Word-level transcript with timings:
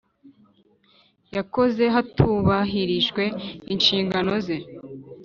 Yakoze 1.35 1.83
hatubahirijwe 1.95 3.23
inshingano 3.73 4.31
ze 4.45 4.57